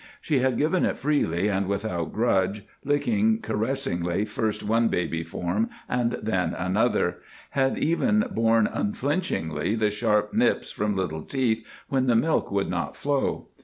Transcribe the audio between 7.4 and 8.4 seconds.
had even